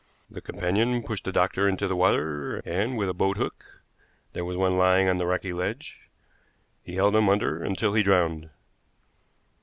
[0.31, 3.83] The companion pushed the doctor into the water, and with a boathook
[4.33, 6.09] there was one lying on the rocky ledge
[6.81, 8.49] he held him under until he drowned.